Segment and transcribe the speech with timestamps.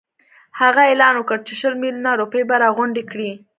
[0.59, 3.31] هغه اعلان وکړ چې شل میلیونه روپۍ به راغونډي کړي.